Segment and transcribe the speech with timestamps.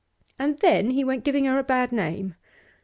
[0.39, 2.33] And then he went giving her a bad name.